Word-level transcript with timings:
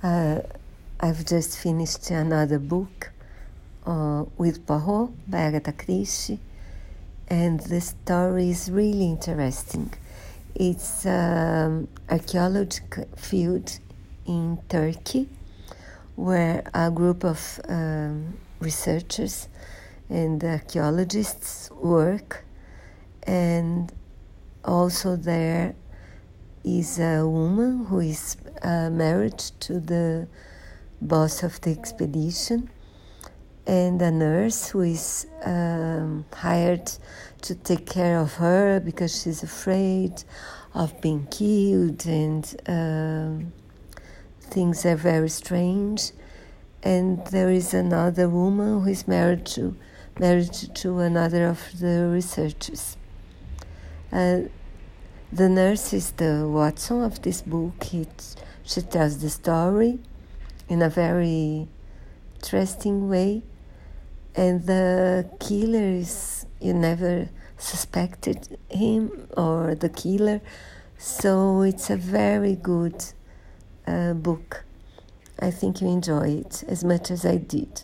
Uh, 0.00 0.42
I've 1.00 1.26
just 1.26 1.58
finished 1.58 2.08
another 2.12 2.60
book 2.60 3.10
uh, 3.84 4.26
with 4.36 4.64
Poirot 4.64 5.10
by 5.28 5.38
Agatha 5.38 5.72
Christie, 5.72 6.38
and 7.26 7.58
the 7.58 7.80
story 7.80 8.50
is 8.50 8.70
really 8.70 9.06
interesting. 9.06 9.92
It's 10.54 11.04
an 11.04 11.64
um, 11.66 11.88
archaeological 12.08 13.08
field 13.16 13.80
in 14.24 14.60
Turkey 14.68 15.28
where 16.14 16.62
a 16.72 16.92
group 16.92 17.24
of 17.24 17.58
um, 17.68 18.34
researchers 18.60 19.48
and 20.08 20.44
archaeologists 20.44 21.72
work, 21.72 22.44
and 23.24 23.92
also 24.64 25.16
there 25.16 25.74
is 26.76 26.98
a 26.98 27.26
woman 27.26 27.86
who 27.86 28.00
is 28.00 28.36
uh, 28.62 28.90
married 28.90 29.38
to 29.60 29.80
the 29.80 30.28
boss 31.00 31.42
of 31.42 31.60
the 31.62 31.70
expedition 31.70 32.68
and 33.66 34.00
a 34.02 34.10
nurse 34.10 34.68
who 34.70 34.80
is 34.80 35.26
um, 35.44 36.24
hired 36.32 36.90
to 37.42 37.54
take 37.54 37.86
care 37.86 38.18
of 38.18 38.34
her 38.34 38.80
because 38.80 39.22
she's 39.22 39.42
afraid 39.42 40.24
of 40.74 41.00
being 41.00 41.26
killed 41.26 42.04
and 42.06 42.56
um, 42.66 43.52
things 44.40 44.84
are 44.86 44.96
very 44.96 45.28
strange. 45.28 46.12
And 46.82 47.26
there 47.26 47.50
is 47.50 47.74
another 47.74 48.28
woman 48.28 48.80
who 48.80 48.88
is 48.88 49.06
married 49.06 49.44
to 49.46 49.76
married 50.18 50.52
to 50.74 50.98
another 50.98 51.46
of 51.46 51.60
the 51.78 52.08
researchers. 52.08 52.96
Uh, 54.10 54.40
the 55.32 55.48
nurse 55.48 55.92
is 55.92 56.12
the 56.12 56.48
Watson 56.48 57.02
of 57.02 57.20
this 57.22 57.42
book. 57.42 57.92
It, 57.92 58.36
she 58.64 58.80
tells 58.82 59.18
the 59.18 59.30
story 59.30 59.98
in 60.68 60.82
a 60.82 60.88
very 60.88 61.68
interesting 62.36 63.08
way, 63.08 63.42
and 64.34 64.66
the 64.66 65.28
killer 65.40 66.00
is 66.00 66.46
you 66.60 66.74
never 66.74 67.28
suspected 67.58 68.58
him 68.70 69.28
or 69.36 69.74
the 69.74 69.88
killer, 69.88 70.40
so 70.96 71.62
it's 71.62 71.90
a 71.90 71.96
very 71.96 72.54
good 72.54 73.04
uh, 73.86 74.14
book. 74.14 74.64
I 75.40 75.50
think 75.50 75.80
you 75.80 75.88
enjoy 75.88 76.28
it 76.40 76.64
as 76.68 76.84
much 76.84 77.10
as 77.10 77.24
I 77.24 77.36
did. 77.36 77.82